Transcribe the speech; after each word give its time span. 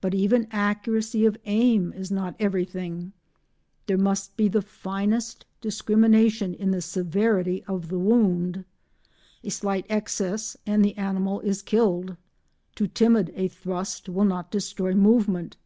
But 0.00 0.14
even 0.14 0.46
accuracy 0.52 1.24
of 1.24 1.36
aim 1.44 1.92
is 1.94 2.12
not 2.12 2.36
everything; 2.38 3.12
there 3.86 3.98
must 3.98 4.36
be 4.36 4.46
the 4.46 4.62
finest 4.62 5.46
discrimination 5.60 6.54
in 6.54 6.70
the 6.70 6.80
severity 6.80 7.64
of 7.64 7.88
the 7.88 7.98
wound. 7.98 8.64
A 9.42 9.50
slight 9.50 9.84
excess, 9.88 10.56
and 10.64 10.84
the 10.84 10.96
animal 10.96 11.40
is 11.40 11.62
killed; 11.62 12.16
too 12.76 12.86
timid 12.86 13.32
a 13.34 13.48
thrust 13.48 14.08
will 14.08 14.24
not 14.26 14.52
destroy 14.52 14.94
movement. 14.94 15.56